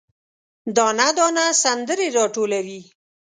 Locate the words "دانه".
0.75-1.07, 1.17-1.45